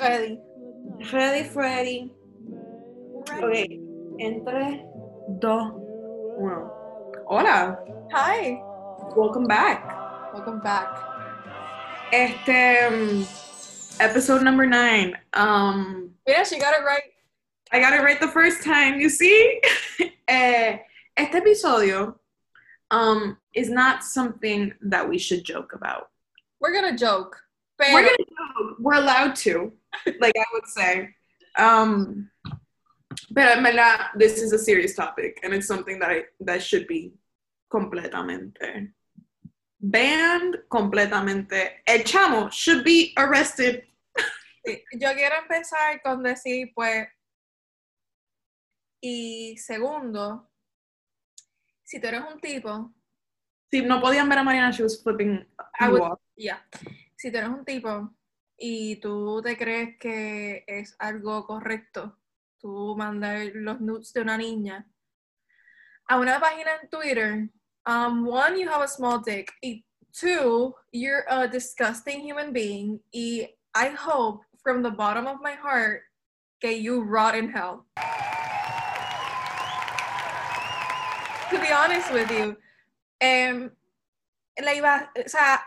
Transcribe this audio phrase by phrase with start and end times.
[0.00, 0.38] Ready.
[1.12, 2.12] Ready, Freddy.
[3.28, 3.52] Ok,
[4.18, 4.80] en 3,
[5.40, 5.72] 2,
[6.38, 6.70] 1.
[7.26, 7.78] Hola,
[8.10, 8.62] Hi.
[9.14, 9.84] welcome back.
[10.32, 10.88] Welcome back.
[12.12, 13.26] Este, um,
[14.00, 15.14] episode number 9.
[15.34, 17.12] Um, Mira, she got it right.
[17.70, 19.60] I got it right the first time, you see?
[20.28, 20.78] eh,
[21.18, 22.14] este episodio
[22.90, 26.08] um, is not something that we should joke about.
[26.58, 27.36] We're gonna joke.
[27.80, 28.74] Pero, We're gonna.
[28.78, 29.72] We're allowed to,
[30.20, 31.08] like I would say.
[31.58, 32.30] Um,
[33.34, 36.86] pero en verdad, this is a serious topic, and it's something that I, that should
[36.86, 37.14] be
[37.70, 38.92] completamente
[39.80, 41.80] banned, completamente.
[41.86, 43.84] El chamo should be arrested.
[44.66, 47.08] sí, yo quiero empezar con decir, pues,
[49.02, 50.50] y segundo,
[51.84, 52.92] si tú eres un tipo,
[53.72, 55.46] Si no podían ver a Mariana, she was flipping.
[55.78, 56.18] I would- off.
[57.20, 58.14] Si tú eres un tipo
[58.56, 62.16] y tú te crees que es algo correcto,
[62.58, 64.86] tú mandar los nudes de una niña
[66.08, 67.50] a una página en Twitter,
[67.86, 73.50] um, one, you have a small dick, y two, you're a disgusting human being, y
[73.74, 76.04] I hope from the bottom of my heart
[76.58, 77.84] que you rot in hell.
[81.50, 82.56] To be honest with you,
[83.20, 83.70] em,
[84.58, 85.60] la iba, o sea,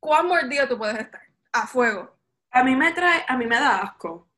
[0.00, 1.22] ¿cuán mordido tú puedes estar?
[1.52, 2.16] A fuego.
[2.50, 4.28] A mí me trae, a mí me da asco.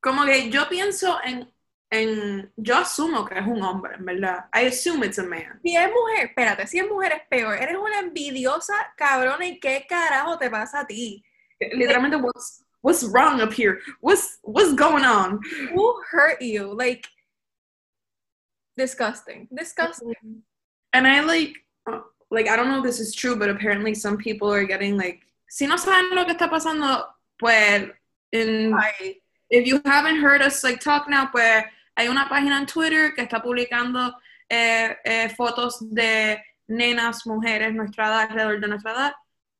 [0.00, 1.52] Como que yo pienso en,
[1.90, 4.46] en, yo asumo que es un hombre, en verdad.
[4.54, 5.60] I assume it's a man.
[5.62, 7.54] Si es mujer, espérate, si es mujer es peor.
[7.54, 11.24] Eres una envidiosa cabrona y qué carajo te pasa a ti.
[11.60, 13.80] Literalmente, what's, what's wrong up here?
[14.00, 15.40] What's, what's going on?
[15.74, 16.74] Who hurt you?
[16.74, 17.06] Like,
[18.76, 19.48] disgusting.
[19.52, 20.42] Disgusting.
[20.92, 21.54] And I like,
[22.30, 25.20] like, I don't know if this is true, but apparently some people are getting like,
[25.48, 27.04] si no saben lo que está pasando,
[27.38, 27.90] pues,
[28.32, 28.74] in,
[29.50, 31.64] if you haven't heard us like talk now, pues,
[31.96, 34.14] hay una página en Twitter que está publicando
[34.48, 39.12] eh, eh, fotos de nenas, mujeres, nuestra edad, alrededor de nuestra edad,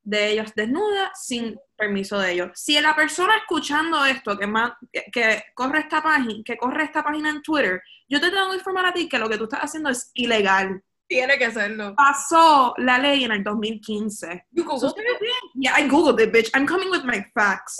[0.03, 2.51] de ellas desnudas, sin permiso de ellos.
[2.55, 4.47] Si la persona escuchando esto, que,
[4.91, 8.57] que, que corre esta página, que corre esta página en Twitter, yo te tengo que
[8.57, 10.81] informar a ti que lo que tú estás haciendo es ilegal.
[11.11, 11.93] Tiene que serlo.
[11.95, 14.45] Pasó la ley en el 2015.
[14.51, 15.35] You So, Googled si it?
[15.55, 16.49] yeah, I googled it, bitch.
[16.53, 17.75] I'm coming with my facts.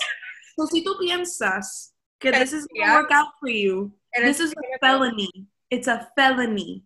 [0.58, 4.52] So, si tú piensas que this is gonna work out for you, Eres- this is
[4.52, 5.30] a felony.
[5.70, 6.84] It's a felony.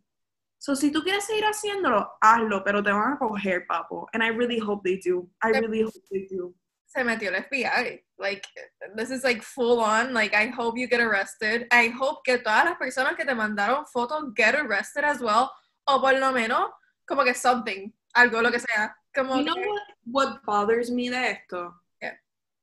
[0.58, 4.06] So, si tú quieres seguir haciéndolo, hazlo, pero te van a coger, papo.
[4.14, 5.28] And I really hope they do.
[5.42, 6.54] I really hope they do.
[6.86, 8.00] Se metió el FBI.
[8.18, 8.46] Like,
[8.96, 10.14] this is like full on.
[10.14, 11.66] Like, I hope you get arrested.
[11.72, 15.50] I hope que todas las personas que te mandaron fotos get arrested as well.
[15.86, 16.70] O por lo menos,
[17.06, 17.92] como que something.
[18.14, 18.94] Algo, lo que sea.
[19.14, 21.72] Como You know que- what, what bothers me de esto?
[22.02, 22.14] Yeah.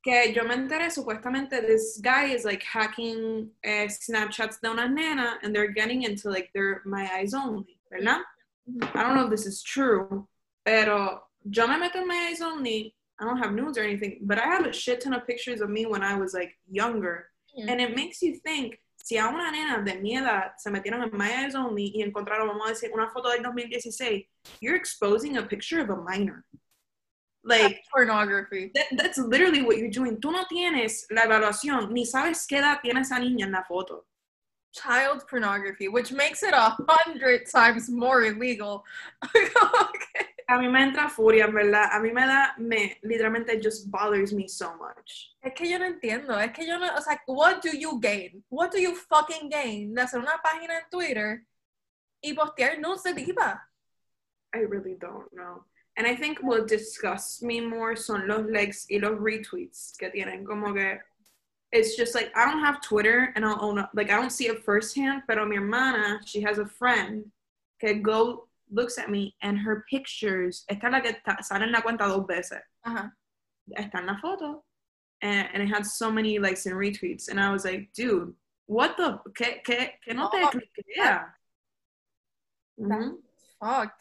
[0.04, 5.38] Que yo me enteré supuestamente this guy is like hacking eh, Snapchats de unas nenas
[5.44, 8.22] and they're getting into like their My Eyes Only, ¿verdad?
[8.94, 10.28] I don't know if this is true,
[10.66, 12.96] pero yo me meto en My Eyes Only.
[13.20, 15.70] I don't have nudes or anything, but I have a shit ton of pictures of
[15.70, 17.28] me when I was like younger.
[17.56, 17.72] Yeah.
[17.72, 21.12] And it makes you think, si a una nena de mi edad se metieron en
[21.12, 24.26] My Eyes Only y encontraron, vamos a decir, una foto del 2016,
[24.62, 26.46] you're exposing a picture of a minor.
[27.44, 28.72] Like, pornography.
[28.74, 30.22] that, that's literally what you're doing.
[30.22, 34.06] Tú no tienes la evaluación, ni sabes qué edad tiene esa niña en la foto.
[34.72, 38.86] Child pornography, which makes it a hundred times more illegal.
[39.36, 40.33] Okay.
[40.48, 41.90] A mí me entra furia, en verdad.
[41.92, 45.36] A mí me da, me, literalmente, it just bothers me so much.
[45.42, 48.44] Es que yo no entiendo, es que yo no, o sea, what do you gain?
[48.50, 51.46] What do you fucking gain de hacer una página en Twitter
[52.22, 53.62] y postear nudes de tipa?
[54.54, 55.66] I really don't know.
[55.96, 60.46] And I think what disgusts me more son los likes y los retweets que tienen.
[60.46, 61.00] Como que,
[61.72, 64.48] it's just like, I don't have Twitter and I'll own up, like, I don't see
[64.48, 67.32] it firsthand, pero mi hermana, she has a friend
[67.80, 71.72] que go, looks at me and her pictures, esta es la que está- sale en
[71.72, 72.62] la cuenta dos veces.
[72.84, 73.16] Ajá.
[73.78, 74.66] está en la foto.
[75.22, 77.30] And, and it had so many likes and retweets.
[77.30, 78.34] And I was like, dude,
[78.68, 81.34] what the, que, que, que no te Oh, cliquea.
[82.78, 83.22] Ujú.
[83.60, 83.94] Fuck,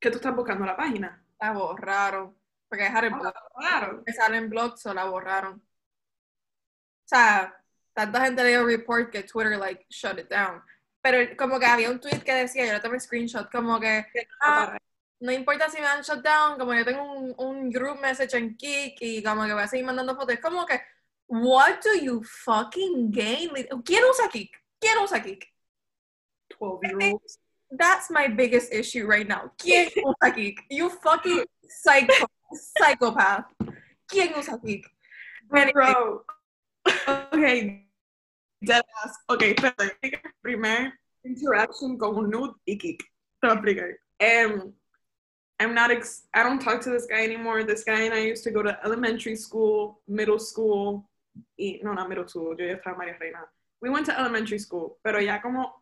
[0.00, 1.22] Que tú estás buscando la página.
[1.40, 2.34] la borraron.
[2.68, 3.34] Porque dejar el oh, blog.
[3.56, 4.02] Claro.
[4.06, 5.54] Me sale en blog, so la borraron.
[5.58, 7.54] O sea,
[7.94, 10.62] tanta gente le dio report que Twitter, like, shut it down.
[11.02, 14.06] Pero como que había un tweet que decía, yo le tomé screenshot, como que,
[14.40, 14.78] ah,
[15.20, 18.98] no importa si me dan shutdown, como yo tengo un, un group message en Kik
[19.00, 20.34] y como que voy a seguir mandando fotos.
[20.34, 20.80] Es como que,
[21.26, 23.50] what do you fucking gain?
[23.84, 24.50] ¿Quién usa Kik?
[24.80, 25.44] ¿Quién usa Kik?
[26.50, 27.38] 12 year olds.
[27.70, 29.50] That's my biggest issue right now.
[29.58, 30.60] ¿Quién usa Kik?
[30.70, 33.46] You fucking psycho, psychopath.
[34.08, 34.86] ¿Quién usa Kik?
[35.48, 36.24] Bro,
[36.86, 37.91] ok, dead ass.
[39.28, 40.20] Ok, espérate.
[40.42, 40.92] Primer
[41.24, 43.02] interaction con un nude y Kik.
[43.40, 43.98] Te voy a explicar.
[44.20, 44.72] Um,
[45.58, 47.64] I'm not, ex- I don't talk to this guy anymore.
[47.64, 51.08] This guy and I used to go to elementary school, middle school,
[51.58, 53.38] y, no, not middle school, yo ya estaba María Reina.
[53.80, 55.72] We went to elementary school, pero ya como,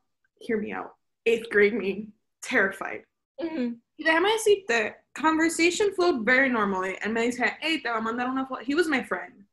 [0.41, 0.95] hear me out,
[1.27, 2.09] eighth grade me,
[2.43, 3.05] terrified.
[3.41, 3.75] Mm-hmm.
[3.99, 6.97] Y déjame decirte, conversation flowed very normally.
[7.03, 8.63] And me dice, hey, te va a mandar una foto.
[8.63, 9.45] He was my friend.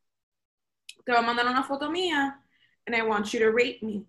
[1.06, 2.36] Te va a mandar una foto mía,
[2.88, 4.06] and I want you to rate me.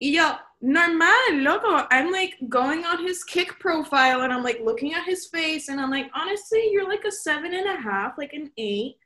[0.00, 1.86] Y yo, normal, loco.
[1.90, 5.80] I'm like going on his Kik profile, and I'm like looking at his face, and
[5.80, 8.96] I'm like, honestly, you're like a seven and a half, like an eight.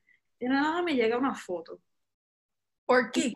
[0.41, 1.79] Y nada, me llega una foto.
[2.89, 3.33] Or kick.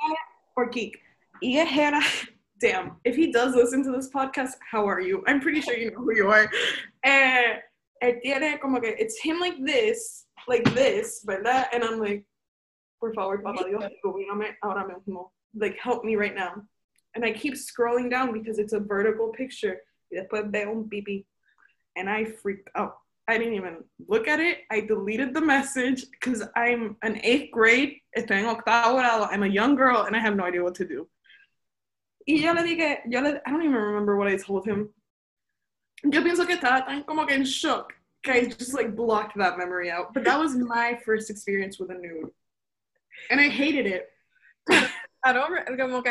[0.56, 0.98] Or geek.
[1.42, 2.00] Y era,
[2.60, 5.22] damn, if he does listen to this podcast, how are you?
[5.26, 6.50] I'm pretty sure you know who you are.
[7.04, 7.60] Eh,
[8.22, 11.66] tiene como que, it's him like this, like this, ¿verdad?
[11.72, 12.24] And I'm like,
[13.00, 15.30] por favor, papá Dios, ilumíname ahora mismo.
[15.56, 16.62] Like, help me right now.
[17.14, 19.78] And I keep scrolling down because it's a vertical picture.
[21.96, 22.98] And I freaked out.
[23.28, 24.58] I didn't even look at it.
[24.70, 27.96] I deleted the message because I'm an eighth grade.
[28.16, 31.08] I'm a young girl and I have no idea what to do.
[32.28, 34.90] Y yo le dije, yo le, I don't even remember what I told him.
[36.04, 39.56] Yo pienso que estaba tan como que en shock que I just like blocked that
[39.56, 40.12] memory out.
[40.12, 42.30] But that was my first experience with a nude.
[43.30, 44.10] And I hated it.
[45.26, 46.10] I don't re- como que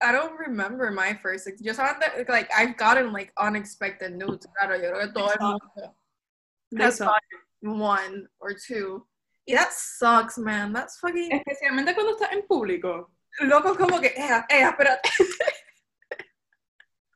[0.00, 4.76] I don't remember my first ex- yo sabía like I've gotten like unexpected nudes claro
[4.80, 5.94] yo creo que todo el mundo
[6.80, 7.00] has
[7.60, 9.06] one or two
[9.46, 13.10] y that sucks man that's fucking Especialmente cuando estás en público.
[13.42, 15.08] loco como que eh, eh, espérate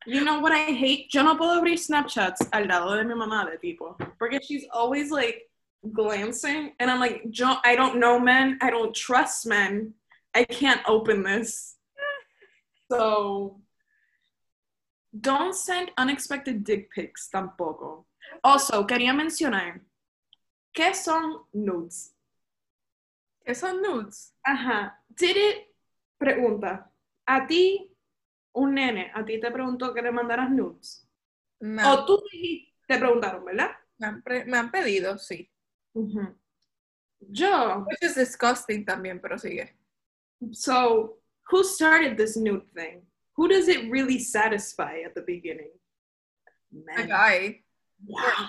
[0.08, 1.08] You know what I hate?
[1.12, 3.96] Yo no puedo abrir Snapchats al lado de mi mamá de tipo.
[4.20, 5.50] Porque she's always like
[5.92, 6.74] glancing.
[6.78, 8.56] And I'm like, jo- I don't know men.
[8.62, 9.94] I don't trust men.
[10.36, 11.76] I can't open this.
[12.92, 13.62] So
[15.18, 18.04] don't send unexpected dick pics tampoco.
[18.44, 19.80] Also, quería mencionar,
[20.74, 22.12] ¿qué son nudes?
[23.44, 24.34] ¿Qué son nudes?
[24.44, 25.02] Ajá.
[25.08, 25.56] Did it,
[26.18, 26.92] pregunta,
[27.26, 27.90] a ti,
[28.52, 31.08] un nene, a ti te preguntó que le mandaras nudes?
[31.60, 32.22] me, O tú
[32.86, 33.70] te preguntaron, ¿verdad?
[33.98, 35.50] me han, pre- me han pedido sí
[37.30, 39.75] Yo, which is disgusting también pero sigue
[40.52, 41.14] so
[41.48, 43.02] who started this nude thing?
[43.36, 45.70] Who does it really satisfy at the beginning?
[46.96, 47.60] a guy
[48.06, 48.46] Yeah.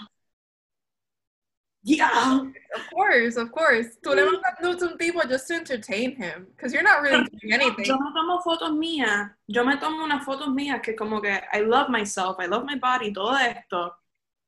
[1.84, 2.42] Yeah.
[2.76, 6.48] of course of course tú le mandas nudes a un tipo just to entertain him
[6.52, 9.32] because you're not really doing anything Yo me tomo fotos mías.
[9.48, 12.76] Yo me tomo unas fotos mías que como que I love myself, I love my
[12.78, 13.94] body, todo esto.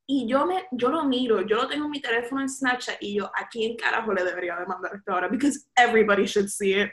[0.06, 3.14] Y yo me, yo lo miro, yo lo tengo en mi teléfono en Snapchat y
[3.14, 5.30] yo, ¿a quién carajo le debería de mandar esto ahora?
[5.30, 6.90] Because everybody should see it.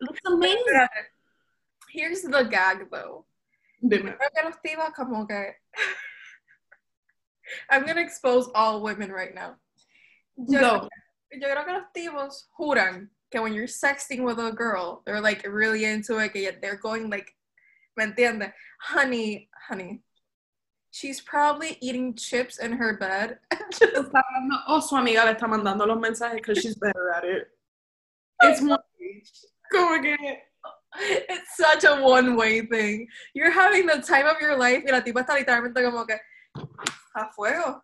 [0.00, 0.62] Looks amazing.
[0.74, 0.86] Uh,
[1.90, 3.24] here's the gag though
[3.86, 4.14] Dime.
[4.14, 5.54] creo que los tipos como que
[7.70, 9.56] I'm gonna expose all women right now.
[10.36, 10.88] Yo, Go.
[11.32, 15.46] yo creo que los tipos juran que when you're sexting with a girl, they're like
[15.46, 17.32] really into it, que they're going like,
[17.96, 18.52] ¿me entiendes?
[18.80, 20.02] Honey, honey,
[20.90, 23.38] she's probably eating chips in her bed.
[24.68, 27.48] Oh, su amiga le está mandando los mensajes because she's better at it.
[28.42, 28.78] It's more
[29.70, 30.16] como que
[31.28, 33.06] it's such a one-way thing.
[33.34, 36.18] You're having the time of your life y la tipa está literalmente como que
[37.14, 37.82] a fuego.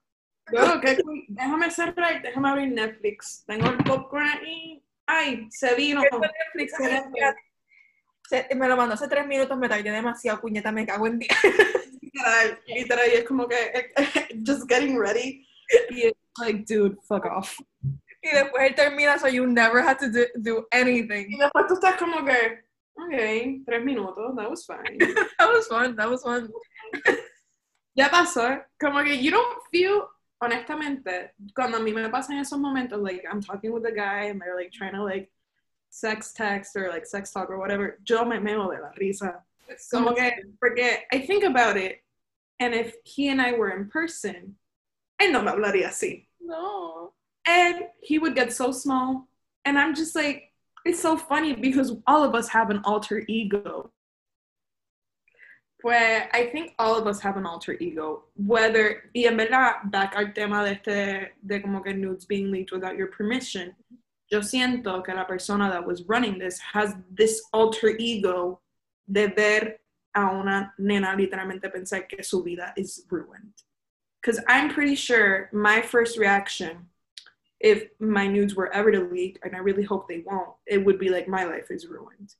[0.82, 1.24] Qué cool.
[1.28, 3.44] déjame cerrar, déjame abrir Netflix.
[3.46, 4.84] Tengo el popcorn ahí.
[5.06, 6.00] Ay, se vino.
[6.02, 6.74] Netflix,
[8.28, 11.28] se- me lo mandó hace tres minutos, me tardé demasiado, puñeta, me cago en día.
[12.00, 13.92] Literal, literal, y es como que
[14.46, 15.46] just getting ready.
[15.90, 17.58] Y es like, dude, fuck off.
[18.22, 21.38] Y después él termina, so you never had to do, do Y anything.
[21.38, 22.62] después tú estás como que,
[22.94, 24.98] ok, tres minutos, that was fine.
[25.38, 26.48] That was fun, that was fun.
[27.96, 28.62] ya pasó.
[28.80, 30.08] Como que you don't feel,
[30.40, 34.40] honestamente, cuando a mí me pasan esos momentos, like, I'm talking with a guy and
[34.40, 35.30] they're like trying to like
[35.90, 39.42] sex text or like sex talk or whatever, yo me meo de la risa.
[39.78, 42.02] So Como que, porque I think about it,
[42.60, 44.56] and if he and I were in person,
[45.20, 46.26] él no me hablaría así.
[46.40, 47.14] No.
[47.46, 49.28] And he would get so small.
[49.64, 50.52] And I'm just like,
[50.84, 53.90] it's so funny because all of us have an alter ego.
[55.80, 58.24] Pues I think all of us have an alter ego.
[58.36, 62.72] Whether, y en verdad, back al tema de este, de como que nudes being leaked
[62.72, 63.74] without your permission,
[64.30, 68.60] yo siento que la persona that was running this has this alter ego
[69.10, 69.78] de ver
[70.14, 73.52] a una nena literalmente pensar que su vida is ruined.
[74.20, 76.86] Because I'm pretty sure my first reaction
[77.62, 80.98] if my nudes were ever to leak, and I really hope they won't, it would
[80.98, 82.34] be like my life is ruined.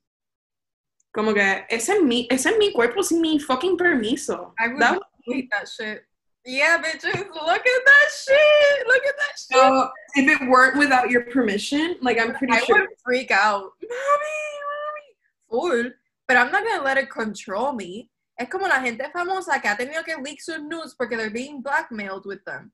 [1.15, 4.53] Como que ese es mi, ese es mi cuerpo sin mi fucking permiso.
[4.59, 6.05] I would That hate that shit.
[6.45, 8.87] Yeah, bitches, look at that shit.
[8.89, 9.57] Look at that shit.
[9.57, 12.79] So if it weren't without your permission, like I'm pretty I sure.
[12.79, 13.71] I would freak out.
[13.81, 15.11] Mommy, mommy.
[15.51, 15.91] Full.
[16.27, 18.11] But I'm not gonna let it control me.
[18.41, 21.61] Es como la gente famosa que ha tenido que leak sus nudes porque they're being
[21.61, 22.73] blackmailed with them.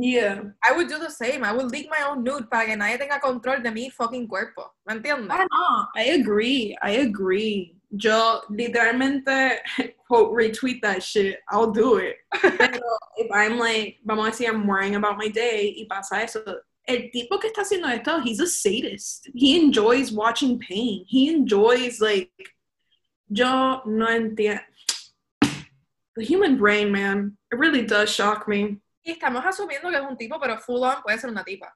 [0.00, 0.42] Yeah.
[0.62, 1.42] I would do the same.
[1.42, 4.70] I would leak my own nude para que nadie tenga control de mi fucking cuerpo.
[4.86, 5.28] ¿Me entiendes?
[5.30, 5.86] Ah, I know.
[5.96, 6.76] I agree.
[6.80, 7.74] I agree.
[7.90, 9.58] Yo literalmente
[10.06, 11.40] quote retweet that shit.
[11.50, 12.16] I'll do it.
[12.40, 12.80] Pero
[13.16, 16.44] if I'm like, vamos a decir, I'm worrying about my day y pasa eso.
[16.86, 19.28] El tipo que está haciendo esto, he's a sadist.
[19.34, 21.04] He enjoys watching pain.
[21.08, 22.30] He enjoys like,
[23.28, 24.60] yo no entiendo.
[26.16, 28.78] The human brain, man, it really does shock me.
[29.02, 31.74] Y estamos asumiendo que es un tipo, pero full on puede ser una tipa.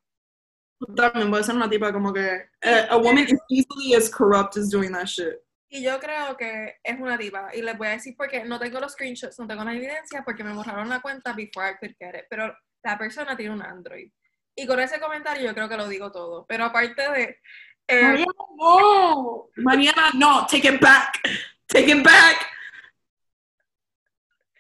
[0.97, 4.69] También puede ser una tipa como que eh, a woman is easily as corrupt as
[4.69, 5.37] doing that shit.
[5.69, 7.51] Y yo creo que es una tipa.
[7.55, 10.45] Y les voy a decir porque no tengo los screenshots, no tengo la evidencia, porque
[10.45, 12.27] me borraron la cuenta before I could get it.
[12.29, 14.11] Pero la persona tiene un Android.
[14.55, 16.45] Y con ese comentario yo creo que lo digo todo.
[16.47, 17.41] Pero aparte de...
[17.87, 19.49] eh, Mariana, no.
[19.57, 20.47] Mariana, no.
[20.47, 21.21] Take it back.
[21.69, 22.47] Take it back.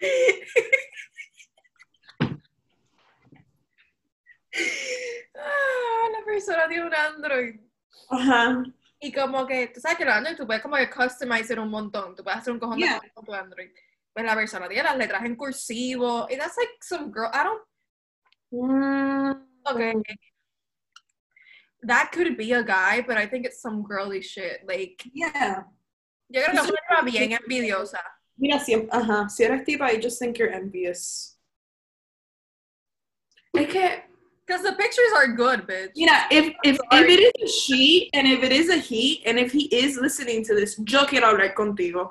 [5.36, 7.60] ah, la persona tiene un Android.
[8.10, 8.62] Ajá.
[9.00, 12.14] Y como que, tú sabes que los Android tú puedes como que customizer un montón.
[12.14, 12.98] Tú puedes hacer un cojón de Yeah.
[12.98, 13.70] cosas con tu Android.
[14.12, 16.26] Pues la persona tiene las letras en cursivo.
[16.30, 17.30] Y that's like some girl...
[17.32, 17.62] I don't...
[18.52, 19.94] Mm, Okay.
[21.82, 24.60] That could be a guy, but I think it's some girly shit.
[24.66, 25.64] Like, Yeah.
[26.28, 28.00] yo creo que es bien envidiosa.
[28.36, 31.38] Mira, si, ajá, si eres tipa, I just think you're envious.
[33.54, 34.04] Es que,
[34.46, 35.90] Because the pictures are good, bitch.
[35.94, 39.38] mira, if, if, if it is a she, and if it is a he, and
[39.38, 42.10] if he is listening to this, yo quiero hablar contigo.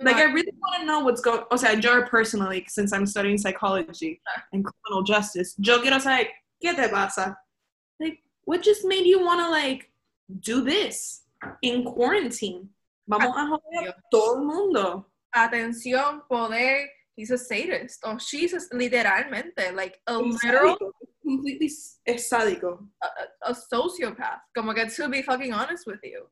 [0.00, 3.38] Like, I really want to know what's going O sea, yo personally, since I'm studying
[3.38, 4.20] psychology
[4.52, 6.26] and criminal justice, yo quiero saber,
[6.62, 7.36] ¿qué te pasa?
[8.00, 9.90] Like, what just made you want to, like,
[10.40, 11.22] do this
[11.62, 12.68] in quarantine?
[13.06, 15.06] Vamos a joder todo el mundo.
[15.34, 16.86] Atención, poder.
[17.16, 18.00] He's a sadist.
[18.04, 20.76] Oh, she's a, literalmente like a literal.
[21.24, 21.70] Completely
[22.04, 22.88] es sádico.
[23.02, 24.42] a, a sociopath.
[24.54, 26.28] Como que to be fucking honest with you.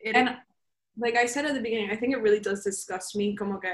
[0.00, 0.36] It And
[0.98, 3.34] like I said at the beginning, I think it really does disgust me.
[3.34, 3.70] Como que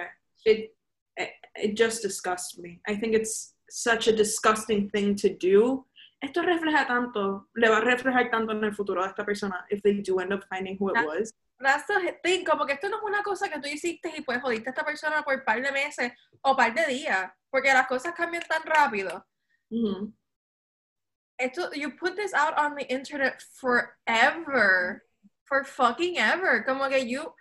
[0.46, 0.74] it,
[1.16, 2.80] it, it just disgusts me.
[2.86, 5.84] I think it's such a disgusting thing to do.
[6.22, 9.80] Esto refleja tanto, le va a reflejar tanto en el futuro a esta persona if
[9.82, 11.32] they do end up finding who it was.
[11.58, 14.40] That's the thing, como que esto no es una cosa que tú hiciste y pues
[14.40, 16.12] jodiste a esta persona por par de meses
[16.42, 19.26] o par de días, porque las cosas cambian tan rápido.
[19.70, 20.14] Mhm.
[21.40, 25.02] Esto, you put this out on the internet forever,
[25.46, 26.62] for fucking ever.
[26.62, 27.32] Como que you,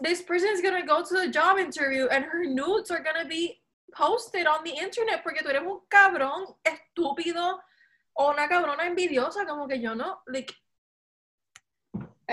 [0.00, 3.60] this person is gonna go to the job interview and her nudes are gonna be
[3.94, 7.58] posted on the internet porque tú eres un cabrón estúpido
[8.14, 10.54] o una cabrona envidiosa, como que yo no, like,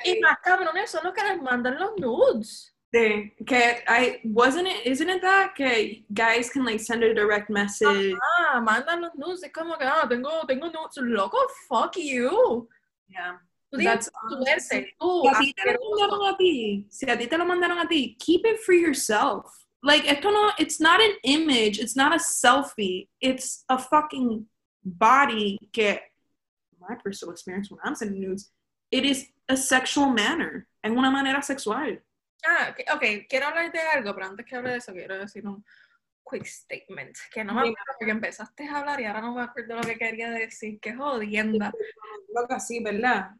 [0.03, 2.73] y más cabrones son los que les mandan los nudes.
[2.93, 6.05] De, que I wasn't it isn't it that okay?
[6.13, 8.13] guys can like send a direct message.
[8.39, 12.67] Ah, mandan los nudes, es como que, ah, tengo, tengo nudes, loco, fuck you.
[13.09, 13.37] Yeah.
[13.71, 17.37] That's suerte, tú, Si a ti te lo mandaron a ti, si a ti te
[17.37, 19.65] lo mandaron a ti, keep it for yourself.
[19.81, 24.45] Like, esto no, it's not an image, it's not a selfie, it's a fucking
[24.85, 25.97] body que,
[26.79, 28.51] my personal experience when I'm sending nudes,
[28.91, 31.97] it is a sexual manner, en una manera sexual.
[32.45, 35.63] Ah, ok, quiero hablar de algo, pero antes que hable de eso, quiero decir un
[36.29, 39.75] quick statement, que no me acuerdo porque empezaste a hablar y ahora no me acuerdo
[39.75, 41.71] lo que quería decir, qué jodienda.
[42.33, 43.31] Loca, sí, ¿verdad?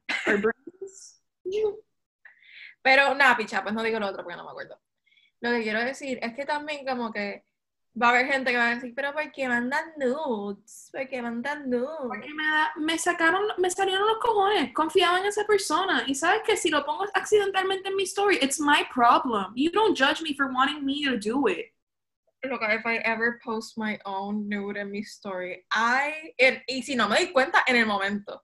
[2.82, 4.82] Pero nada, picha, pues no digo lo otro porque no me acuerdo.
[5.40, 7.46] Lo que quiero decir es que también como que
[8.02, 10.90] va a haber gente que va a decir, pero ¿por qué mandan nudes?
[10.92, 12.08] ¿Por qué mandan nudes?
[12.08, 16.04] Porque me, da- me sacaron, me salieron los cojones, confiaba en esa persona.
[16.08, 19.54] Y sabes que si lo pongo accidentalmente en mi story, it's my problem.
[19.56, 21.68] You don't judge me for wanting me to do it.
[22.46, 26.34] Look, if I ever post my own nude in my story, I,
[26.68, 28.42] y si no me doy cuenta en el momento.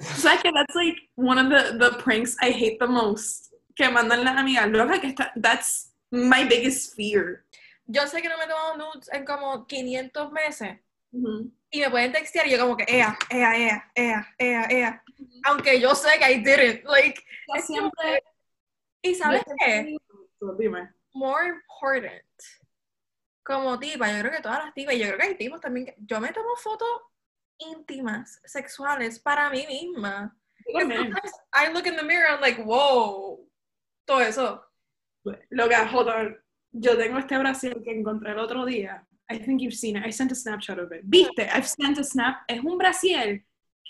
[0.00, 3.52] Sabes que that's like one of the, the pranks I hate the most.
[3.76, 4.70] Que mandan las amigas.
[4.70, 7.44] Loca, que está, that's my biggest fear.
[7.86, 10.78] Yo sé que no me he tomado nudes en como 500 meses.
[11.70, 15.04] Y me pueden textear y yo como que, ea, ea, ea, ea, ea, ea.
[15.44, 16.84] Aunque yo sé que I didn't.
[16.84, 17.22] Like,
[17.54, 18.22] Yo siempre.
[19.02, 19.96] y ¿sabes yo qué?
[20.58, 20.90] Dime.
[21.14, 22.22] More important.
[23.44, 25.86] como tipa, yo creo que todas las tipas, y yo creo que hay tipos también,
[25.86, 26.88] que- yo me tomo fotos
[27.58, 30.36] íntimas, sexuales, para mí misma.
[30.68, 33.44] I look in the mirror, I'm like, wow,
[34.06, 34.64] todo eso.
[35.50, 36.41] Lo que, hold on.
[36.72, 39.06] Yo tengo este brasier que encontré el otro día.
[39.30, 40.04] I think you've seen it.
[40.06, 41.02] I sent a snapshot of it.
[41.04, 41.48] ¿Viste?
[41.52, 42.42] I've sent a snap.
[42.48, 43.44] Es un brasier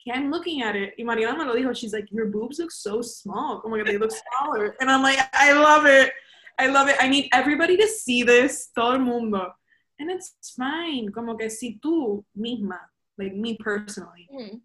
[0.05, 0.95] que I'm looking at it.
[0.99, 1.75] Y Mariana me lo dijo.
[1.77, 3.61] She's like, your boobs look so small.
[3.61, 4.75] Como que they look smaller.
[4.81, 6.13] And I'm like, I love it.
[6.59, 6.97] I love it.
[7.01, 8.71] I need everybody to see this.
[8.75, 9.53] Todo el mundo.
[9.99, 11.11] And it's fine.
[11.13, 12.79] Como que si tú misma,
[13.19, 14.61] like me personally, Mm.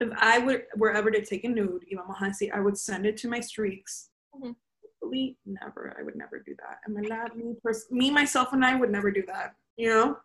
[0.00, 2.76] if I would, were ever to take a nude, y vamos a decir, I would
[2.78, 4.10] send it to my streaks.
[4.34, 4.56] Mhm.
[5.44, 5.94] Never.
[5.98, 6.80] I would never do that.
[6.84, 9.54] And my lab, me, pers- me, myself, and I would never do that.
[9.76, 10.16] You know,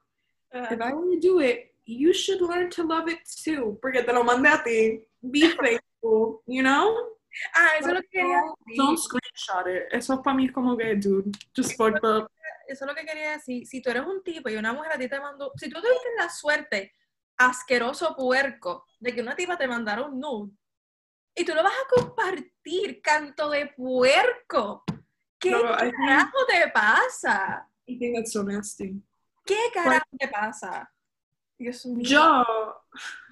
[0.53, 3.77] if I were to do it, you should learn to love it too.
[3.81, 5.05] Porque te lo mandé a ti.
[5.21, 6.41] Be faithful.
[6.47, 6.85] You know,
[7.55, 8.41] Ah, eso es lo que quería
[8.77, 9.19] don't decir.
[9.19, 9.83] screenshot it.
[9.91, 12.27] Eso para mí es como que, dude, just fucked up.
[12.67, 13.65] Eso es lo que quería decir.
[13.67, 16.09] Si tú eres un tipo y una mujer a ti te mandó, si tú tuviste
[16.17, 16.93] la suerte,
[17.37, 20.51] asqueroso puerco, de que una tipa te mandara un nude,
[21.37, 24.83] y tú lo vas a compartir, canto de puerco.
[25.39, 27.67] ¿Qué No, I think- carajo te pasa?
[27.87, 29.01] I think that's so nasty.
[29.45, 30.91] ¿Qué carajo te pasa?
[31.59, 32.03] Dios mío.
[32.03, 32.43] Yo,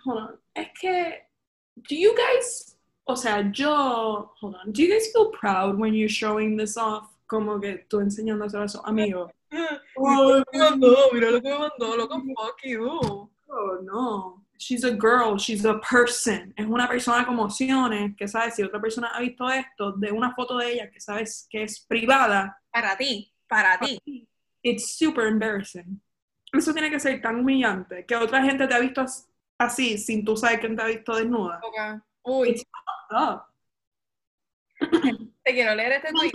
[0.05, 1.27] hold on, es que,
[1.75, 6.07] do you guys, o sea, yo, hold on, do you guys feel proud when you're
[6.07, 7.09] showing this off?
[7.27, 12.61] Como que tú enseñándoselo a que me mandó, mira lo que me mandó, loco, fuck
[12.63, 12.87] you.
[13.47, 14.44] Oh, no.
[14.57, 16.53] She's a girl, she's a person.
[16.55, 20.33] Es una persona con emociones que sabe si otra persona ha visto esto de una
[20.33, 22.57] foto de ella que sabes que es privada.
[22.71, 23.99] Para ti, para ti.
[24.63, 26.01] It's super embarrassing.
[26.53, 30.23] Eso tiene que ser tan humillante que otra gente te ha visto as- así sin
[30.23, 31.59] tú saber quién te ha visto desnuda.
[31.61, 32.01] Ok.
[32.23, 32.63] Uy, It's
[33.11, 33.45] Oh.
[35.43, 36.31] te quiero leer este tweet.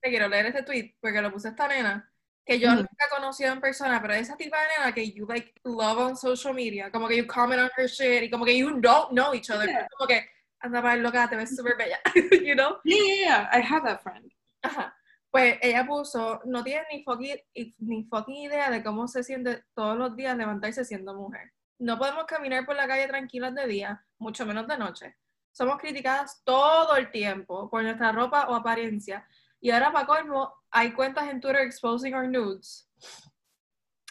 [0.00, 2.11] Te quiero leer este tweet porque lo puse esta nena
[2.44, 2.76] que yo Ujú.
[2.78, 6.16] nunca he conocido en persona, pero esa tipa de nena que you like love on
[6.16, 9.32] social media, como que you comment on her shit y como que you don't know
[9.34, 9.86] each other, Yeah.
[9.96, 10.26] como que
[10.60, 12.00] anda para loca, te ves súper bella,
[12.44, 12.78] you know?
[12.84, 13.50] Yeah, yeah, yeah.
[13.52, 14.30] I have that friend.
[14.62, 14.94] Ajá.
[15.30, 17.36] Pues ella puso, no tiene ni fucking,
[17.78, 21.52] ni fucking idea de cómo se siente todos los días levantarse siendo mujer.
[21.78, 25.16] No podemos caminar por la calle tranquilas de día, mucho menos de noche.
[25.50, 29.26] Somos criticadas todo el tiempo por nuestra ropa o apariencia.
[29.60, 32.88] Y ahora, para colmo, hay cuentas en Twitter exposing our nudes.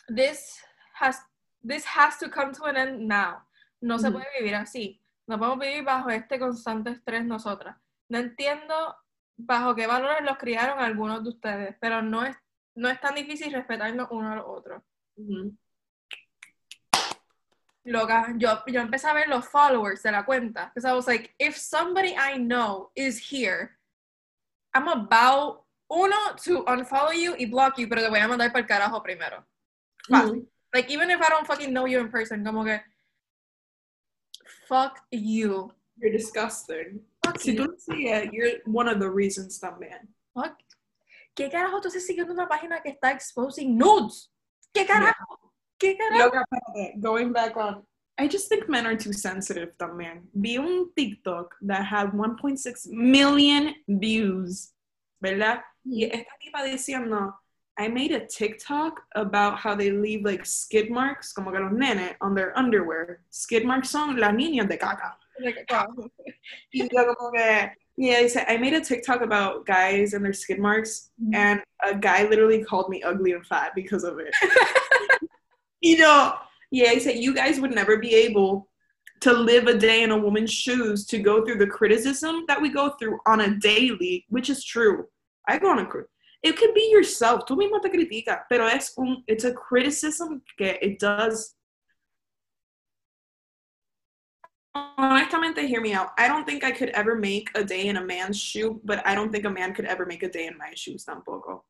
[0.08, 0.60] This
[0.94, 1.20] has,
[1.64, 3.44] this has to come to an end now.
[3.82, 5.02] No se puede vivir así.
[5.28, 7.76] No podemos vivir bajo este constante estrés nosotras.
[8.10, 8.96] No entiendo
[9.38, 12.36] bajo qué valores los criaron algunos de ustedes, pero no es,
[12.76, 14.84] no es tan difícil respetarnos uno a los otros.
[17.84, 20.72] Loca, yo, yo empecé a ver los followers de la cuenta.
[20.74, 23.80] Because I was like, if somebody I know is here,
[24.76, 28.62] I'm about, uno, to unfollow you y block you, pero te voy a mandar para
[28.62, 29.46] el carajo primero.
[30.10, 30.48] Mhm.
[30.74, 32.82] Like, even if I don't fucking know you in person, como que,
[34.68, 35.72] fuck you.
[35.98, 37.06] You're disgusting.
[37.24, 37.66] Fuck Si you.
[37.66, 40.08] tú sigues, you're one of the reasons también.
[40.34, 40.56] Fuck.
[41.36, 44.32] ¿Qué carajo tú estás siguiendo una página que está exposing nudes?
[44.74, 45.54] ¿Qué carajo?
[45.78, 46.26] ¿Qué carajo?
[46.26, 46.46] Loca,
[47.00, 47.86] going back on.
[48.18, 50.30] I just think men are too sensitive también.
[50.34, 54.74] Vi un TikTok that had 1.6 million views,
[55.20, 55.62] ¿verdad?
[55.86, 57.34] Y esta tipa diciendo,
[57.78, 62.16] I made a TikTok about how they leave like skid marks, como que los nenes,
[62.22, 63.22] on their underwear.
[63.30, 65.14] Skid marks son las niñas de caca.
[65.40, 65.88] Like, wow.
[66.74, 70.60] Y yo como que, yeah, said, I made a TikTok about guys and their skid
[70.60, 71.34] marks, mm-hmm.
[71.34, 74.34] and a guy literally called me ugly and fat because of it.
[75.82, 76.36] you know,
[76.72, 78.70] yeah, he said, you guys would never be able
[79.22, 82.70] to live a day in a woman's shoes to go through the criticism that we
[82.70, 85.08] go through on a daily, which is true.
[85.48, 86.08] I go on a crit.
[86.44, 87.46] It can be yourself.
[87.46, 91.56] Tú mismo te criticas, pero es un, it's a criticism que it does
[94.76, 96.10] honestamente, hear me out.
[96.18, 99.16] I don't think I could ever make a day in a man's shoe, but I
[99.16, 101.62] don't think a man could ever make a day in my shoes tampoco.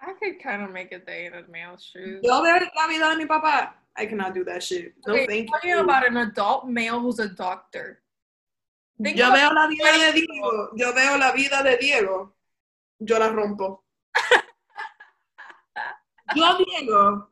[0.00, 2.20] I could kind of make a day in a male's shoes.
[2.22, 2.42] Yo la
[2.88, 3.70] vida de mi papá.
[3.96, 4.94] I cannot do that shit.
[5.06, 5.80] No, Okay, thank talking you.
[5.80, 8.01] about an adult male who's a doctor.
[9.02, 10.70] Yo veo la vida de Diego.
[10.76, 12.36] Yo veo la vida de Diego.
[12.98, 13.84] Yo la rompo.
[16.36, 17.28] Yo Diego.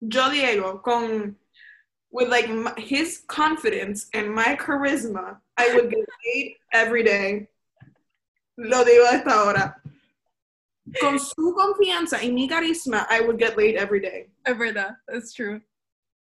[0.00, 1.36] Yo Diego con
[2.10, 7.48] with like my, his confidence and my charisma, I would get paid every day.
[8.58, 9.76] Lo digo a esta hora.
[11.00, 14.26] Con su confianza y mi carisma, I would get laid every day.
[14.46, 14.96] Es verdad.
[15.08, 15.62] That's true.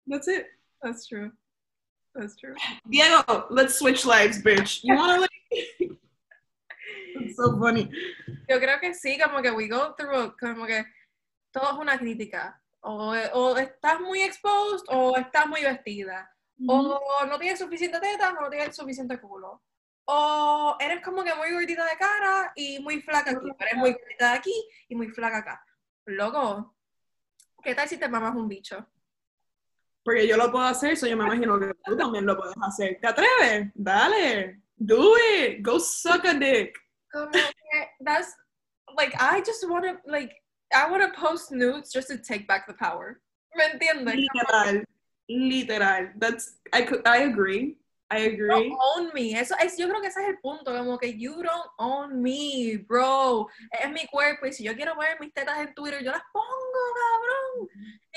[0.05, 0.45] That's it.
[0.83, 1.31] That's true.
[2.13, 2.55] That's true.
[2.89, 4.81] Diego, let's switch lives, bitch.
[4.83, 5.31] You wanna like
[7.15, 7.89] It's so funny.
[8.49, 10.83] Yo creo que sí, como que we go through, como que
[11.51, 12.61] todo es una crítica.
[12.81, 16.29] O, o estás muy exposed o estás muy vestida.
[16.67, 19.63] O no tienes suficiente teta o no tienes suficiente culo.
[20.05, 23.49] O eres como que muy gordita de cara y muy flaca aquí.
[23.59, 25.65] Eres muy gordita de aquí y muy flaca acá.
[26.05, 26.75] Loco,
[27.63, 28.85] ¿qué tal si te mamas un bicho?
[30.03, 32.97] Porque yo lo puedo hacer, so yo me imagino que tú también lo puedes hacer.
[33.01, 33.71] ¿Te atreves?
[33.75, 34.59] Dale.
[34.77, 35.61] Do it.
[35.61, 36.75] Go suck a dick.
[38.03, 38.33] That's
[38.97, 40.33] like I just want to like
[40.73, 43.21] I want to post nudes just to take back the power.
[43.55, 44.15] ¿Me entiendes?
[44.15, 44.83] Literal.
[45.29, 46.09] Literal.
[46.17, 47.77] That's I could I agree.
[48.11, 48.47] I agree.
[48.49, 49.39] Don't own me.
[49.39, 52.77] Eso es, yo creo que ese es el punto, como que you don't own me,
[52.85, 53.47] bro.
[53.71, 56.45] Es mi cuerpo y si yo quiero poner mis tetas en Twitter, yo las pongo,
[56.93, 57.69] cabrón.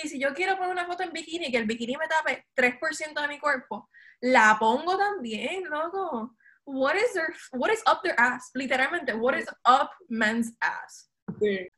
[0.02, 3.20] Y si yo quiero poner una foto en bikini, que el bikini me tape 3%
[3.20, 3.88] de mi cuerpo,
[4.20, 6.34] la pongo también, loco.
[6.64, 8.50] What is their, what is up their ass?
[8.54, 11.08] Literalmente, what is up men's ass?
[11.40, 11.68] Sí.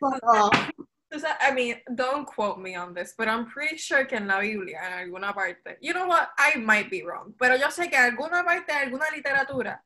[1.40, 4.80] I mean, don't quote me on this, but I'm pretty sure que en la Biblia,
[4.86, 8.04] en alguna parte, you know what, I might be wrong, pero yo sé que en
[8.04, 9.84] alguna parte de alguna literatura,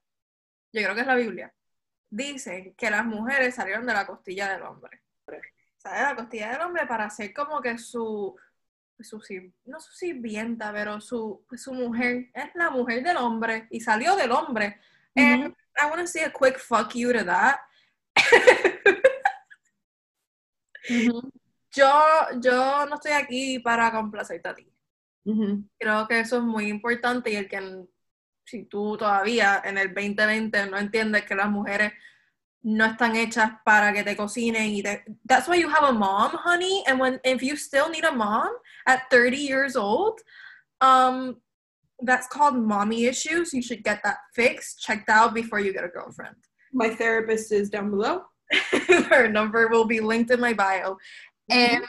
[0.72, 1.52] yo creo que es la Biblia,
[2.08, 5.02] dicen que las mujeres salieron de la costilla del hombre.
[5.76, 8.36] Sale de la costilla del hombre para hacer como que su,
[9.00, 9.22] su
[9.64, 14.32] no su sirvienta, pero su, su mujer, es la mujer del hombre y salió del
[14.32, 14.80] hombre.
[15.16, 17.58] And I want to say a quick fuck you to that.
[20.88, 21.92] yo,
[22.40, 24.72] yo no estoy aquí para complacerte a ti.
[25.78, 27.86] Creo que eso es muy importante y el que
[28.44, 31.92] si tú todavía en el 2020 no entiendes que las mujeres
[32.62, 36.32] no están hechas para que te cocinen y te, that's why you have a mom,
[36.32, 38.48] honey, and when if you still need a mom
[38.86, 40.20] at 30 years old,
[40.80, 41.36] um
[42.02, 43.52] that's called mommy issues.
[43.52, 46.36] You should get that fixed, checked out before you get a girlfriend.
[46.72, 48.22] My therapist is down below.
[49.10, 50.96] Her number will be linked in my bio.
[51.50, 51.76] Mm-hmm.
[51.76, 51.84] And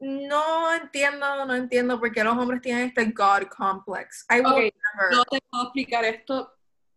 [0.00, 4.24] no entiendo, no entiendo por qué los hombres tienen este God complex.
[4.30, 5.10] I will okay, never.
[5.12, 6.48] No te puedo explicar esto.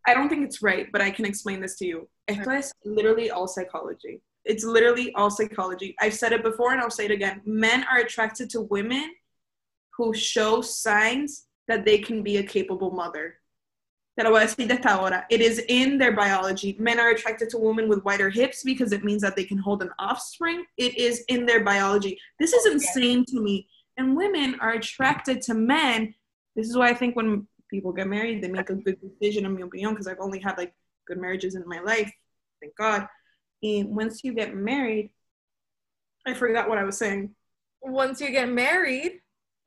[0.06, 2.10] I don't think it's right, but I can explain this to you.
[2.28, 2.60] Esto okay.
[2.60, 4.22] es literally all psychology.
[4.46, 5.96] It's literally all psychology.
[6.02, 7.42] I've said it before and I'll say it again.
[7.46, 9.14] Men are attracted to women
[9.98, 13.36] who show signs that they can be a capable mother.
[14.16, 15.26] Te lo voy a decir de esta hora.
[15.30, 16.76] It is in their biology.
[16.80, 19.82] Men are attracted to women with wider hips because it means that they can hold
[19.82, 20.66] an offspring.
[20.78, 22.20] It is in their biology.
[22.40, 23.68] This is insane to me.
[23.98, 26.14] And women are attracted to men.
[26.56, 29.54] This is why I think when people get married, they make a good decision, in
[29.56, 30.76] my opinion, because I've only had like
[31.08, 32.12] good marriages in my life.
[32.62, 33.08] Thank God.
[33.64, 35.10] And once you get married,
[36.28, 37.34] I forgot what I was saying.
[37.82, 39.22] Once you get married.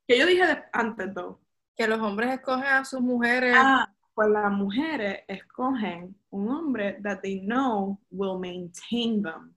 [0.08, 1.38] Que yo dije antes, though.
[1.76, 3.54] Que los hombres escogen a sus mujeres.
[3.56, 9.54] Ah, pues las mujeres escogen un hombre that they know will maintain them.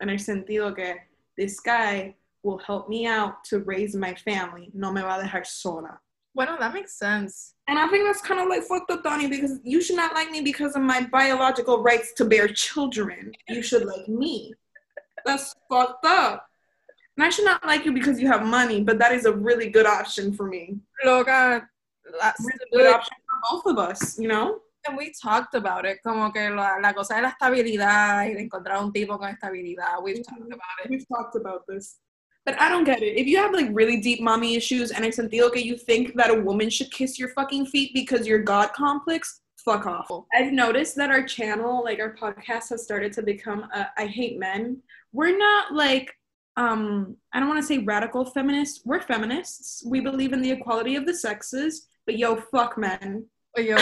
[0.00, 0.96] En el sentido que
[1.38, 4.70] this guy will help me out to raise my family.
[4.74, 6.00] No me va a dejar sola.
[6.34, 7.54] Bueno, that makes sense.
[7.68, 10.30] And I think that's kind of like fucked up, Donnie, because you should not like
[10.30, 13.32] me because of my biological rights to bear children.
[13.48, 14.52] You should like me.
[15.24, 16.46] That's fucked up.
[17.16, 19.70] And I should not like you because you have money, but that is a really
[19.70, 20.76] good option for me.
[21.04, 21.66] Loca,
[22.20, 23.16] that's really a good option
[23.50, 24.60] both of us, you know?
[24.86, 28.48] And we talked about it, como que la, la cosa de la estabilidad y de
[28.48, 30.02] encontrar un tipo con estabilidad.
[30.02, 30.90] We've talked about it.
[30.90, 31.98] We've talked about this.
[32.44, 33.18] But I don't get it.
[33.18, 36.30] If you have like really deep mommy issues and it's sentido que you think that
[36.30, 40.08] a woman should kiss your fucking feet because you're God complex, fuck off.
[40.32, 44.38] I've noticed that our channel, like our podcast, has started to become a, I hate
[44.38, 44.80] men.
[45.12, 46.14] We're not like
[46.56, 48.82] um I don't want to say radical feminists.
[48.84, 49.84] We're feminists.
[49.84, 53.26] We believe in the equality of the sexes, but yo, fuck men.
[53.56, 53.76] Yo,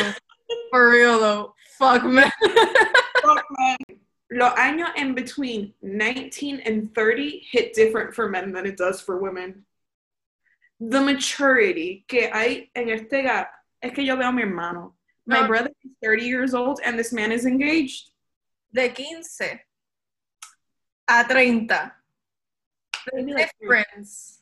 [0.70, 2.30] for real though, fuck men.
[3.22, 3.76] fuck men.
[4.30, 9.18] Los años in between 19 and 30 hit different for men than it does for
[9.18, 9.64] women.
[10.80, 13.50] The maturity que hay en este gap
[13.82, 14.94] es que yo veo a mi hermano.
[15.26, 15.46] My no.
[15.46, 18.10] brother is 30 years old and this man is engaged.
[18.72, 19.22] De 15
[21.08, 21.66] a 30.
[23.12, 24.40] The difference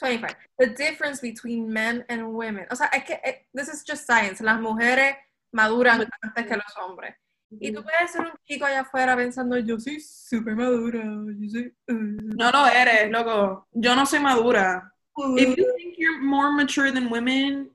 [0.00, 0.34] 25.
[0.58, 2.66] The difference between men and women.
[2.70, 4.42] O sea, es que eh, this is just science.
[4.42, 5.16] Las mujeres
[5.52, 7.14] maduran antes que los hombres.
[7.50, 11.02] Y tú puedes ser un chico allá afuera pensando, yo soy súper madura.
[11.02, 13.66] Yo soy, uh, no lo eres, loco.
[13.72, 14.92] Yo no soy madura.
[15.36, 17.70] If you think you're more mature than women,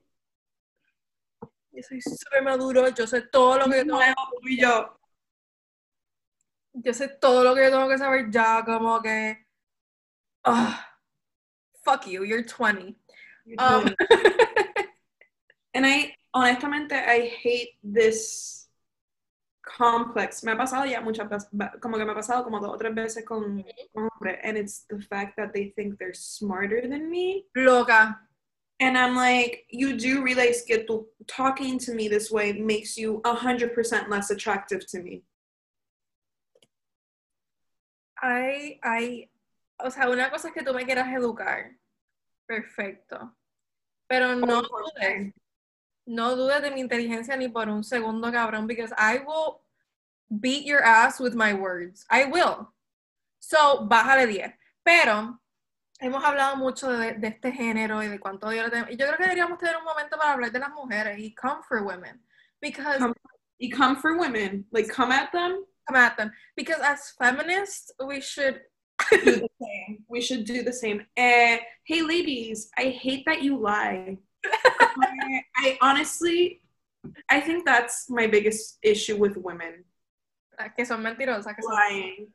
[1.71, 2.88] yo soy súper maduro.
[2.89, 4.97] Yo sé todo lo que yo tengo y yo.
[6.73, 9.45] Yo sé todo lo que yo tengo que saber ya, como que.
[10.45, 10.71] Uh,
[11.86, 12.95] fuck you, you're 20.
[13.60, 13.95] Um,
[15.74, 18.67] and I honestamente I hate this
[19.65, 20.43] complex.
[20.43, 22.93] Me ha pasado ya muchas veces, como que me ha pasado como dos o tres
[22.93, 27.45] veces con, con hombres, and it's the fact that they think they're smarter than me.
[27.56, 28.19] Loca.
[28.80, 33.21] And I'm like, you do realize que tú talking to me this way makes you
[33.24, 35.24] 100% less attractive to me.
[38.21, 39.30] I ay,
[39.79, 41.71] o sea, una cosa es que tú me quieras educar.
[42.45, 43.35] Perfecto.
[44.07, 45.33] Pero no dudes,
[46.05, 49.61] no dudes de mi inteligencia ni por un segundo, cabrón, because I will
[50.29, 52.05] beat your ass with my words.
[52.09, 52.71] I will.
[53.39, 54.53] So, bájale 10.
[54.83, 55.39] Pero
[55.99, 58.79] hemos hablado mucho de, de este género y de cuánto yo le.
[58.91, 61.61] Y yo creo que deberíamos tener un momento para hablar de las mujeres y come
[61.67, 62.23] for women.
[62.61, 63.13] Because Come,
[63.59, 65.65] you come for women, like come at them.
[65.88, 66.31] come at them.
[66.55, 68.61] Because as feminists, we should
[69.12, 70.03] Do the same.
[70.08, 71.05] We should do the same.
[71.17, 74.17] Eh, hey, ladies, I hate that you lie.
[74.45, 76.62] I, I honestly,
[77.29, 79.84] I think that's my biggest issue with women.
[80.75, 82.27] que son mentirosas, que son lying.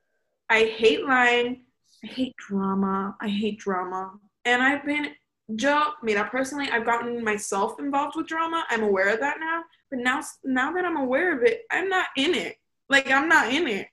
[0.49, 1.65] I hate lying.
[2.05, 3.17] I hate drama.
[3.21, 4.13] I hate drama.
[4.45, 5.11] And I've been,
[5.55, 8.65] Joe, mira, personally, I've gotten myself involved with drama.
[8.69, 9.63] I'm aware of that now.
[9.91, 12.57] But now, now that I'm aware of it, I'm not in it.
[12.89, 13.89] Like, I'm not in it.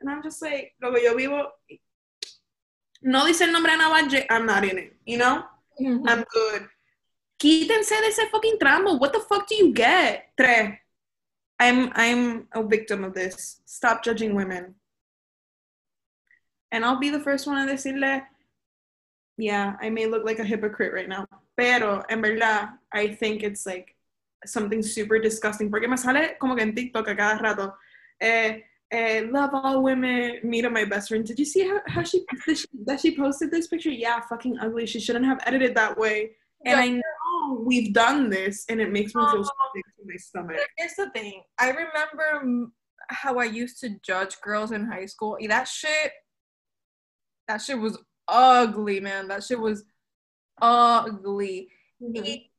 [0.00, 1.48] And I'm just like, lo que yo vivo,
[3.02, 4.96] no dice el nombre de Navaje, I'm not in it.
[5.04, 5.44] You know?
[5.80, 6.08] Ujú.
[6.08, 6.68] I'm good.
[7.38, 8.98] Quítense de ese fucking tramo.
[8.98, 10.30] What the fuck do you get?
[10.36, 10.74] Tres.
[11.60, 13.60] I'm I'm a victim of this.
[13.64, 14.74] Stop judging women.
[16.70, 18.22] And I'll be the first one to decirle,
[19.38, 21.26] yeah, I may look like a hypocrite right now.
[21.56, 23.94] Pero en verdad, I think it's like
[24.44, 25.70] something super disgusting.
[25.70, 27.74] Porque me sale como que en TikTok a cada rato.
[28.20, 30.38] Eh, eh, love all women.
[30.42, 31.24] Mira, my best friend.
[31.24, 33.90] Did you see how, how she, she that she posted this picture?
[33.90, 34.86] Yeah, fucking ugly.
[34.86, 36.32] She shouldn't have edited that way.
[36.64, 39.52] And I know we've done this, and it makes me feel sick
[39.96, 40.56] to my stomach.
[40.76, 41.42] Here's the thing.
[41.58, 42.72] I remember
[43.10, 45.38] how I used to judge girls in high school.
[45.48, 46.12] That shit,
[47.46, 49.28] that shit was ugly, man.
[49.28, 49.84] That shit was
[50.60, 51.68] ugly.
[52.00, 52.50] Y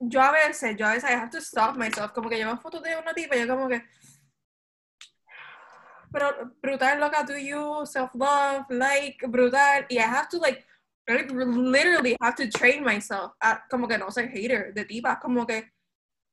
[0.00, 2.12] yo a veces, yo a veces I have to stop myself.
[2.12, 3.82] Como que yo veo fotos de una tipa yo como que...
[6.12, 9.84] Pero brutal, loca, do you self-love, like, brutal.
[9.90, 10.64] Y I have to like,
[11.08, 15.20] like, literally have to train myself at como que no ser hater de tipas.
[15.20, 15.64] Como que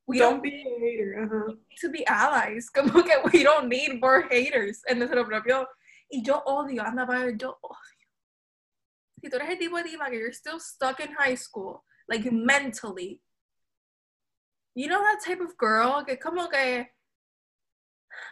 [0.07, 1.23] we Don't be a hater.
[1.23, 1.55] Uh-huh.
[1.69, 2.69] need to be allies.
[2.73, 5.65] Como que we don't need more haters en nuestro propio.
[6.11, 8.05] Y yo odio, anda para yo odio.
[9.19, 12.31] Si tú eres el tipo de tipa que you're still stuck in high school, like
[12.31, 13.21] mentally,
[14.75, 16.85] you know that type of girl que como que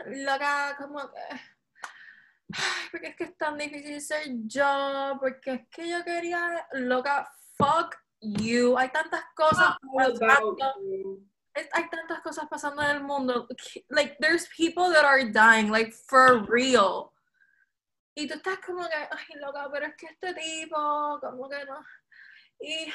[0.06, 1.54] loca, como que
[2.92, 7.96] porque es que es tan difícil ser yo, porque es que yo quería, loca, fuck
[8.22, 8.78] you.
[8.78, 11.20] Hay tantas cosas about pasando.
[11.56, 13.48] hay tantas cosas pasando en el mundo.
[13.90, 17.12] Like, there's people that are dying, like, for real.
[18.16, 21.84] Y tú estás como que, ay, loca, pero es que este tipo, como que no.
[22.60, 22.94] Y,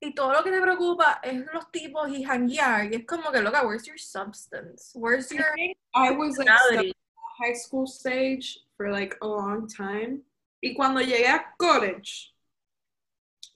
[0.00, 2.92] y todo lo que te preocupa es los tipos y hanguear.
[2.92, 4.92] Y es como que, loca, where's your substance?
[4.94, 5.46] Where's your
[5.94, 6.88] I was like stuck personality?
[6.88, 10.22] in the high school stage for like a long time.
[10.62, 12.32] Y cuando llegué a college,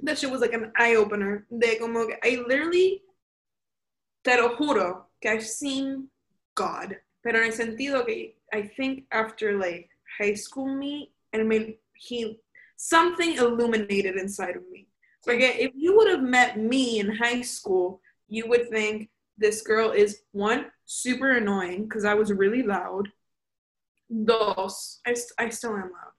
[0.00, 1.46] that shit was like an eye opener.
[1.50, 3.02] De como que I literally,
[4.24, 6.08] te lo juro, que I've seen
[6.54, 6.96] God.
[7.22, 12.40] Pero en el sentido que I think after like high school me, and me, he,
[12.76, 14.86] something illuminated inside of me.
[15.24, 19.90] Porque if you would have met me in high school, you would think this girl
[19.90, 23.08] is one super annoying because I was really loud.
[24.24, 26.12] Dos, I, st- I still am loud.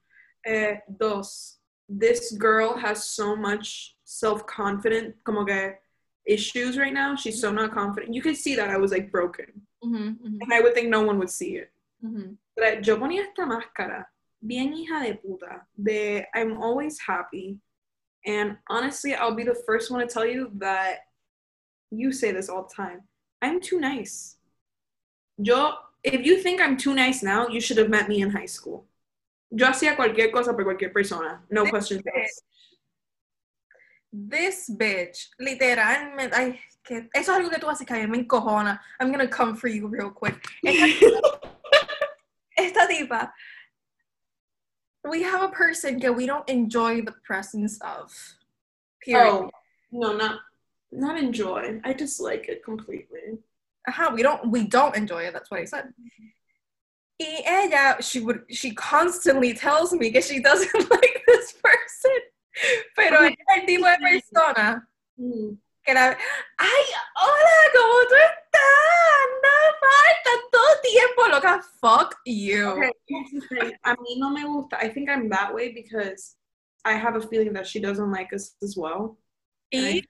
[0.45, 1.57] Eh, dos,
[1.89, 5.73] this girl has so much self confident, como que
[6.25, 7.15] issues right now.
[7.15, 8.13] She's so not confident.
[8.13, 11.01] You could see that I was like broken, Ujú, ujú, and I would think no
[11.01, 11.71] one would see it.
[12.03, 12.37] ujú.
[12.55, 14.05] But yo ponía esta máscara,
[14.45, 17.57] bien hija de puta, de I'm always happy.
[18.25, 20.99] And honestly, I'll be the first one to tell you that
[21.89, 23.01] you say this all the time.
[23.41, 24.38] I'm too nice.
[25.38, 28.45] Yo, if you think I'm too nice now, you should have met me in high
[28.45, 28.86] school.
[29.49, 31.41] Yo hacía cualquier cosa por cualquier persona.
[31.49, 32.43] No questions asked.
[34.13, 38.23] This bitch, literalmente, ay, que eso es algo que tú haces que a mí me
[38.23, 38.79] encojona.
[38.99, 40.36] I'm gonna come for you real quick.
[40.63, 40.86] Esta,
[42.57, 43.34] esta tipa,
[45.09, 48.11] we have a person que we don't enjoy the presence of.
[49.03, 49.31] Period.
[49.31, 49.49] Oh,
[49.91, 50.39] no, not
[50.91, 51.79] not enjoy.
[51.83, 53.39] I dislike it completely.
[53.89, 55.33] Ajá, we don't we don't enjoy it.
[55.33, 55.93] That's what I said.
[57.19, 62.17] Y ella, she would she constantly tells me que she doesn't like this person.
[62.95, 64.87] Pero es el tipo de persona
[65.19, 65.57] Mm.
[65.85, 66.15] que la
[66.57, 66.85] ay,
[67.15, 69.27] hola, ¿cómo tú estás?
[71.27, 72.67] No falta, loca, fuck you.
[72.67, 73.71] Okay, here's the thing.
[73.86, 74.77] A mí no me gusta.
[74.79, 76.36] I think I'm that way because
[76.84, 79.17] I have a feeling that she doesn't like us as well.
[79.71, 80.01] Y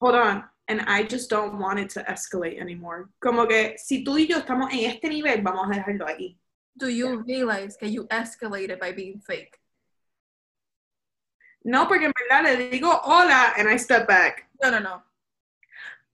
[0.00, 0.44] Hold on.
[0.68, 3.08] And I just don't want it to escalate anymore.
[3.20, 6.36] Como que si tú y yo estamos en este nivel, vamos a dejarlo ahí.
[6.76, 9.58] do you realize that you escalated by being fake?
[11.64, 14.48] No, porque en verdad le digo hola and I step back.
[14.62, 15.02] No, no, no.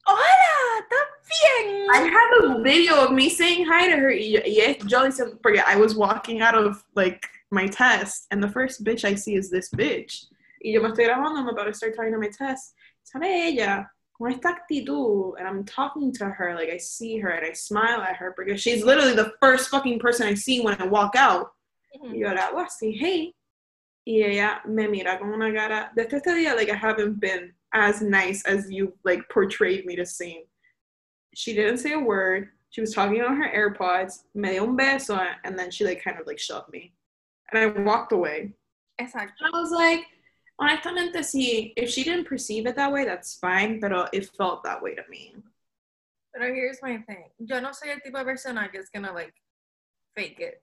[0.07, 1.89] Hola, ¿estás bien?
[1.91, 4.11] I have a video of me saying hi to her.
[4.11, 8.43] Y, y es yo diciendo, porque I was walking out of like my test and
[8.43, 10.27] the first bitch I see is this bitch.
[10.65, 12.75] Y yo me estoy grabando, I'm about to start talking to my test.
[13.05, 17.47] Sale ella con esta actitud and I'm talking to her like I see her and
[17.47, 20.87] I smile at her because she's literally the first fucking person I see when I
[20.87, 21.53] walk out.
[22.03, 23.35] Y yo la hago así, hey.
[24.05, 28.03] Y ella me mira con una cara, desde este día, like I haven't been as
[28.03, 30.43] nice as you like portrayed me to seem.
[31.35, 32.51] She didn't say a word.
[32.71, 36.19] She was talking on her AirPods, me dio un beso, and then she like kind
[36.19, 36.95] of like shoved me.
[37.53, 38.53] And I walked away.
[39.01, 39.33] Exacto.
[39.41, 40.01] And I was like,
[40.59, 44.83] honestamente, sí, if she didn't perceive it that way, that's fine, but it felt that
[44.83, 45.35] way to me.
[46.33, 47.25] But here's my thing.
[47.39, 49.35] Yo no soy el tipo de persona que es gonna like
[50.15, 50.63] fake it.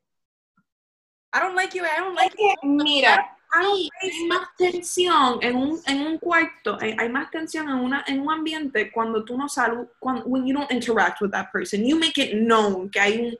[1.31, 1.85] I don't like you.
[1.85, 2.55] I don't like you.
[2.63, 7.75] Mira, hay, hay más tensión en un, en un cuarto, hay, hay más tensión en,
[7.75, 11.85] una, en un ambiente cuando tú no saludas, when you don't interact with that person.
[11.85, 13.37] You make it known que hay un...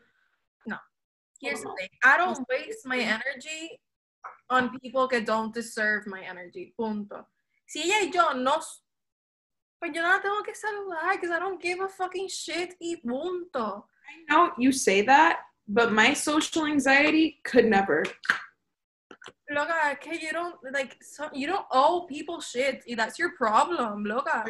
[1.42, 1.90] Here's the thing.
[2.04, 3.80] I don't waste my energy
[4.50, 6.74] on people que don't deserve my energy.
[6.78, 7.26] Punto.
[7.66, 8.60] Si ella y yo no.
[9.80, 12.98] Pues yo no la tengo que saludar because I don't give a fucking shit y
[13.02, 13.86] punto.
[14.10, 18.04] I know you say that, but my social anxiety could never.
[19.52, 22.84] Loca, que you don't like so, you don't owe people shit.
[22.96, 24.46] That's your problem, loca.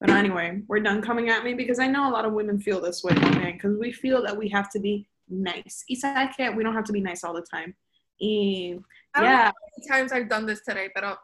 [0.00, 2.80] But anyway, we're done coming at me because I know a lot of women feel
[2.80, 5.84] this way, man, because we feel that we have to be nice.
[5.90, 7.74] Sabes que we don't have to be nice all the time.
[8.20, 8.78] Y
[9.14, 11.18] I don't know yeah, how many times I've done this today, but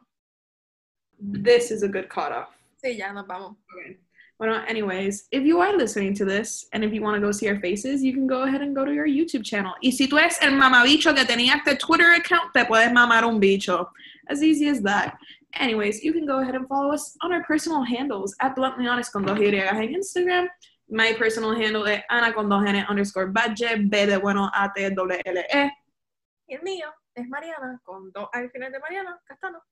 [1.21, 2.49] this is a good cutoff.
[2.85, 3.57] sí, ya nos vamos.
[3.75, 3.99] Okay.
[4.41, 7.31] Well, uh, anyways, if you are listening to this and if you want to go
[7.31, 9.75] see our faces, you can go ahead and go to your YouTube channel.
[9.81, 13.39] Y si tú eres el mamabicho que tenía este Twitter account, te puedes mamar un
[13.39, 13.87] bicho.
[14.29, 15.17] As easy as that.
[15.55, 19.13] Anyways, you can go ahead and follow us on our personal handles at Bluntly Honest
[19.13, 20.49] con dos Y en Instagram.
[20.89, 24.91] My personal handle is Ana con dos N underscore budget, B de bueno, A T
[24.91, 25.71] W L E.
[26.49, 29.63] Y el mío es Mariana con dos al final de Mariana Castano.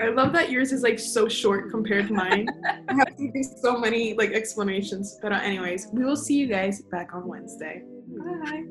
[0.00, 2.48] I love that yours is like so short compared to mine.
[2.88, 5.18] I have to do so many like explanations.
[5.20, 7.82] But uh, anyways, we will see you guys back on Wednesday.
[8.08, 8.64] Bye.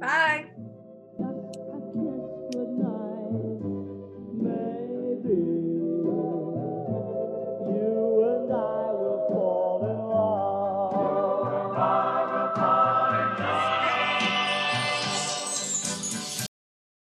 [0.00, 0.50] Bye.